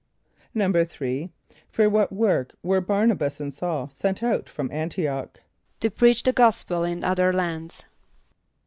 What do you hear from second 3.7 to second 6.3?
sent out from [)A]n´t[)i] och? =To preach